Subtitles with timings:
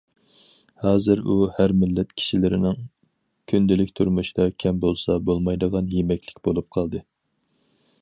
[0.85, 2.81] ھازىر ئۇ ھەر مىللەت كىشىلىرىنىڭ
[3.53, 7.09] كۈندىلىك تۇرمۇشىدا كەم بولسا بولمايدىغان يېمەكلىك بولۇپ قالدى.